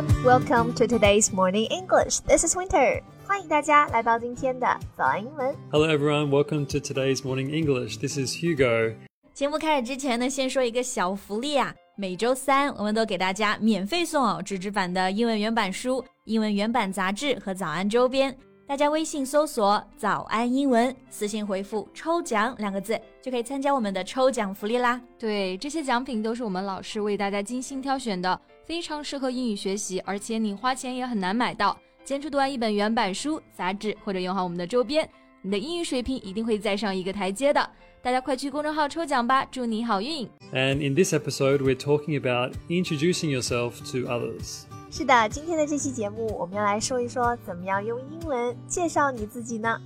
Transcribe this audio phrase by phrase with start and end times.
[0.00, 2.20] everyone, welcome to today's morning English.
[2.20, 3.02] This is Winter.
[3.26, 4.66] 欢迎大家来到今天的
[4.96, 5.54] 早安英文。
[5.70, 6.30] Hello, everyone.
[6.30, 7.98] Welcome to today's morning English.
[7.98, 8.94] This is Hugo.
[9.34, 11.74] 节目开始之前呢，先说一个小福利啊！
[11.96, 18.34] 每周三我们都给大家免费送哦纸质版的英文原版书、英文原版杂志和早安周边。
[18.66, 25.00] 大家微信搜索“早安英文”，私信回复“抽奖”两个字，就可以参加我们的抽奖福利啦。
[25.18, 31.76] 对，这些奖品都是我们老师为大家精心挑选的，非常适合英语学习，而且你花钱也很难买到。
[32.04, 35.08] 坚持读完一本原版书、杂志，或者用好我们的周边，
[35.42, 37.70] 你的英语水平一定会再上一个台阶的。
[38.02, 44.62] 大家快去公众号抽奖吧，祝你好运！And in this episode, we're talking about introducing yourself to others.
[44.90, 49.78] 是的，今天的这期节目，我们要来说一说怎么样用英文介绍你自己呢？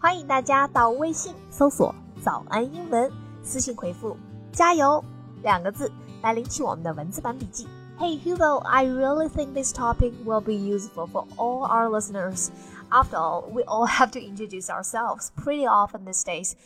[0.00, 3.10] 欢迎大家到微信搜索“早安英文”，
[3.44, 4.16] 私信回复
[4.52, 5.02] “加油”
[5.42, 5.90] 两个字
[6.22, 7.68] 来领取我们的文字版笔记。
[8.00, 12.50] Hey Hugo, I really think this topic will be useful for all our listeners.
[12.90, 16.56] After all, we all have to introduce ourselves pretty often these days,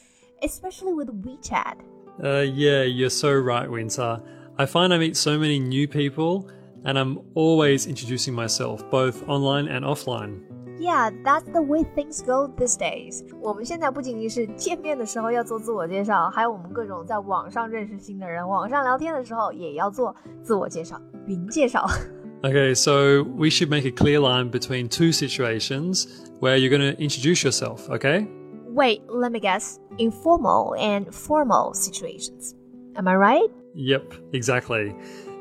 [0.45, 1.81] especially with WeChat.
[2.23, 4.23] Uh, yeah, you're so right, Winter.
[4.59, 6.49] I find I meet so many new people,
[6.85, 10.54] and I'm always introducing myself, both online and offline.
[10.80, 13.26] Yeah, that's the way things go these days.
[13.42, 21.86] 我们现在不仅仅是见面的时候要做自我介绍，还有我们各种在网上认识新的人，网上聊天的时候也要做自我介绍、云介绍。
[22.42, 26.06] Okay, so we should make a clear line between two situations
[26.40, 28.26] where you're going to introduce yourself, okay?
[28.74, 29.78] Wait, let me guess.
[29.98, 32.56] Informal and formal situations.
[32.96, 33.52] Am I right?
[33.76, 34.96] Yep, exactly.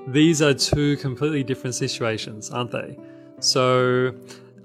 [0.09, 2.99] These are two completely different situations, aren't they?
[3.39, 4.13] So,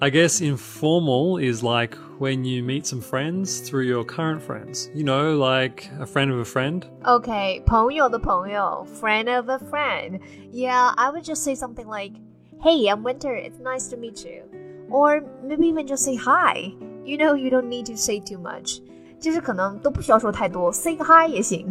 [0.02, 4.90] I guess informal is like when you meet some friends through your current friends.
[4.94, 6.86] You know, like a friend of a friend.
[7.06, 10.20] Okay, 朋友的朋友, friend of a friend.
[10.52, 12.14] Yeah, I would just say something like,
[12.62, 13.34] Hey, I'm Winter.
[13.36, 14.44] It's nice to meet you.
[14.90, 16.74] Or maybe even just say hi.
[17.06, 18.82] You know, you don't need to say too much.
[19.20, 21.70] 就是可能都不需要说太多，say 个 hi 也行。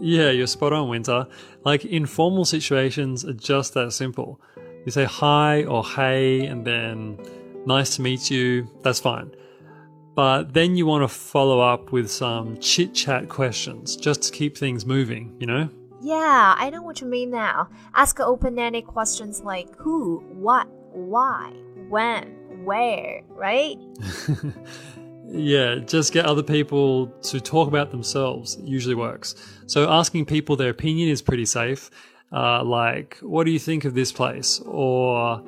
[0.00, 1.26] Yeah, you're spot on, Winter.
[1.64, 4.38] Like informal situations are just that simple.
[4.84, 7.18] You say hi or hey, and then
[7.65, 8.67] nice to meet you.
[8.83, 9.31] That's fine.
[10.15, 14.57] But then you want to follow up with some chit chat questions just to keep
[14.57, 15.69] things moving, you know?
[16.01, 17.69] Yeah, I know what you mean now.
[17.95, 21.51] Ask open-ended questions like who, what, why,
[21.89, 23.77] when, where, right?
[25.27, 28.55] Yeah, just get other people to talk about themselves.
[28.55, 29.35] It usually works.
[29.65, 31.89] So asking people their opinion is pretty safe.
[32.31, 34.61] Uh, like, what do you think of this place?
[34.65, 35.43] Or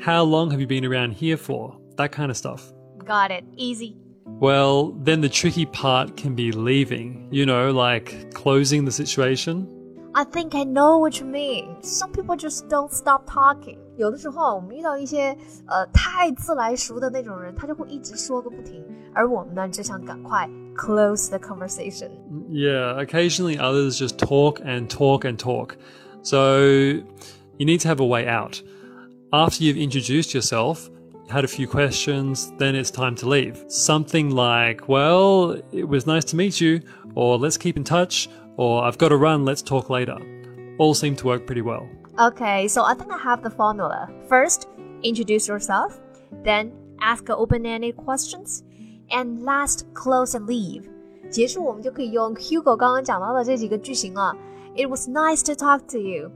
[0.00, 1.76] how long have you been around here for?
[1.96, 2.72] That kind of stuff.
[3.04, 3.44] Got it.
[3.56, 3.96] Easy.
[4.40, 9.66] Well, then the tricky part can be leaving, you know, like closing the situation.
[10.14, 11.76] I think I know what you mean.
[11.82, 13.78] Some people just don't stop talking.
[13.96, 15.36] 有的时候我们遇到一些
[15.66, 22.10] 呃太自来熟的那种人，他就会一直说个不停，而我们呢只想赶快 close the conversation.
[22.50, 25.76] Yeah, occasionally others just talk and talk and talk.
[26.22, 26.60] So
[27.56, 28.62] you need to have a way out.
[29.32, 30.88] After you've introduced yourself,
[31.28, 33.64] had a few questions, then it's time to leave.
[33.68, 36.80] Something like, well, it was nice to meet you,
[37.14, 40.16] or let's keep in touch, or I've got to run, let's talk later.
[40.78, 41.88] All seem to work pretty well.
[42.18, 44.08] Okay, so I think I have the formula.
[44.28, 44.68] First,
[45.02, 46.00] introduce yourself,
[46.44, 48.62] then ask open-ended questions,
[49.10, 50.88] and last, close and leave.
[51.28, 54.36] 结束我们就可以用 Hugo 刚刚讲到的这几个句型了。
[54.76, 56.30] It was nice to talk to you.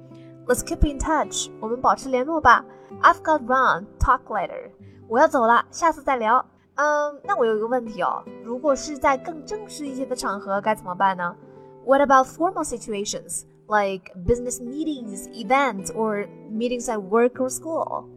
[0.46, 1.50] Let's keep in touch.
[1.60, 2.64] 我们保持联络吧。
[3.02, 3.86] I've got run.
[3.98, 4.70] Talk later.
[5.08, 6.44] 我要走了，下次再聊。
[6.74, 11.36] 嗯，那我有一个问题哦，如果是在更正式一些的场合该怎么办呢？
[11.84, 13.44] What about formal situations?
[13.70, 18.08] like business meetings, events, or meetings at work or school.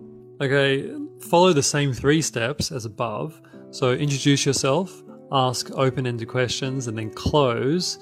[0.41, 3.39] Okay, follow the same three steps as above.
[3.71, 7.99] So introduce yourself, ask open ended questions, and then close.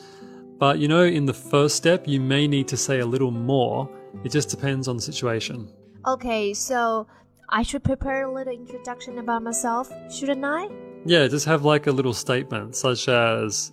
[0.57, 3.89] But you know, in the first step, you may need to say a little more.
[4.23, 5.67] It just depends on the situation.
[6.05, 7.07] Okay, so
[7.49, 10.69] I should prepare a little introduction about myself, shouldn't I?
[11.05, 13.71] Yeah, just have like a little statement such as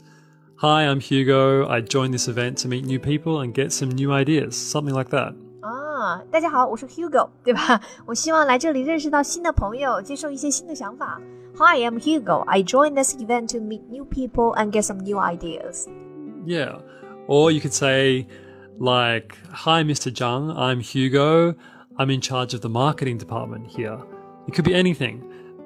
[0.56, 1.68] Hi, I'm Hugo.
[1.68, 4.56] I joined this event to meet new people and get some new ideas.
[4.56, 5.34] Something like that.
[5.60, 7.80] 啊，大家好，我是 Hugo，对吧？
[8.06, 11.20] 我希望来这里认识到新的朋友，接受一些新的想法。
[11.56, 12.40] Hi, I'm Hugo.
[12.46, 15.86] I joined this event to meet new people and get some new ideas.
[16.46, 16.80] Yeah.
[17.26, 18.26] Or you could say,
[18.78, 20.10] like, Hi, Mr.
[20.12, 20.56] Zhang.
[20.56, 21.54] I'm Hugo.
[21.98, 23.98] I'm in charge of the marketing department here.
[24.46, 25.22] It could be anything,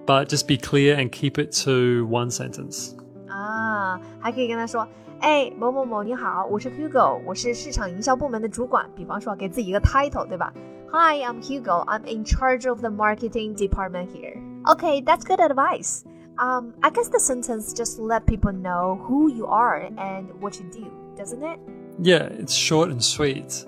[0.07, 2.95] but just be clear and keep it to one sentence.
[3.29, 4.87] 啊，还可以跟他说，
[5.21, 8.89] 哎，某某某你好，我是 Hugo，我是市场营销部门的主管。
[8.97, 10.53] 比方说给自己一个 title，对吧？
[10.91, 11.85] Hi, I'm Hugo.
[11.87, 14.37] I'm in charge of the marketing department here.
[14.65, 16.05] Okay, that's good advice.
[16.39, 20.65] Um, I guess the sentence just let people know who you are and what you
[20.71, 21.59] do, doesn't it?
[22.00, 23.66] Yeah, it's short and sweet.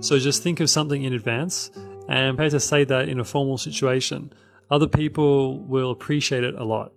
[0.00, 1.70] So just think of something in advance
[2.08, 4.32] and prepare to say that in a formal situation.
[4.70, 6.92] Other people will appreciate it a lot.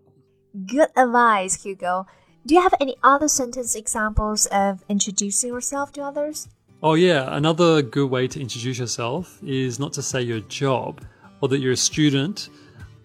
[0.66, 2.08] Good advice, Hugo.
[2.46, 6.48] Do you have any other sentence examples of introducing yourself to others?
[6.84, 11.02] Oh, yeah, another good way to introduce yourself is not to say your job
[11.42, 12.50] or that you're a student,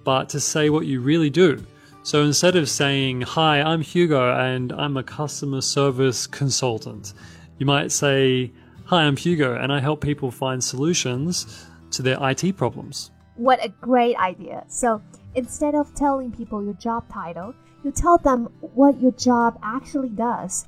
[0.05, 1.65] but to say what you really do.
[2.03, 7.15] So instead of saying, Hi, I'm Hugo and I'm a customer service consultant,
[7.61, 8.51] you might say,
[8.87, 13.13] Hi, I'm Hugo and I help people find solutions to their IT problems.
[13.37, 14.65] What a great idea.
[14.67, 15.01] So
[15.35, 17.55] instead of telling people your job title,
[17.85, 20.67] you tell them what your job actually does.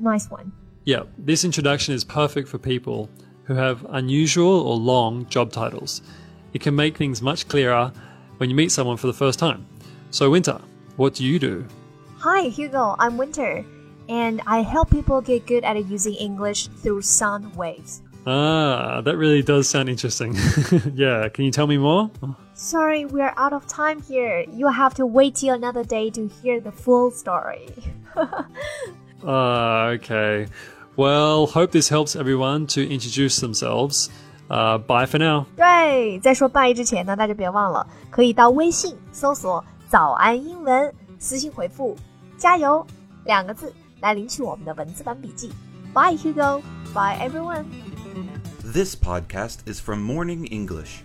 [0.00, 0.52] Nice one.
[0.84, 3.08] Yeah, this introduction is perfect for people
[3.44, 6.02] who have unusual or long job titles.
[6.52, 7.92] It can make things much clearer
[8.38, 9.64] when you meet someone for the first time.
[10.10, 10.60] So, Winter,
[10.96, 11.66] what do you do?
[12.18, 12.96] Hi, Hugo.
[12.98, 13.64] I'm Winter,
[14.07, 18.01] and I help people get good at using English through sound waves.
[18.25, 20.35] Ah, that really does sound interesting.
[20.93, 22.09] yeah, can you tell me more?
[22.53, 24.45] Sorry, we're out of time here.
[24.51, 27.69] You'll have to wait till another day to hear the full story.
[29.25, 30.47] Ah, okay.
[30.97, 34.09] Well, hope this helps everyone to introduce themselves.
[34.49, 35.45] Uh, bye for now.
[35.55, 41.95] 对，在说拜之前呢，大家别忘了可以到微信搜索“早安英文”，私信回复“
[42.37, 42.85] 加油”
[43.25, 43.71] 两个字
[44.01, 45.51] 来领取我们的文字版笔记。
[45.93, 46.61] Bye, Hugo.
[46.93, 47.65] Bye, everyone.
[48.63, 51.01] This podcast is from Morning English.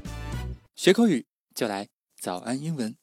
[0.75, 1.88] 学口语就来
[2.20, 2.96] 早安英文。